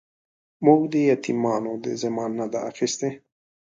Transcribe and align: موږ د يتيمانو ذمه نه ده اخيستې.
موږ 0.65 0.81
د 0.93 0.95
يتيمانو 1.09 1.71
ذمه 2.01 2.25
نه 2.37 2.45
ده 2.51 2.59
اخيستې. 2.69 3.09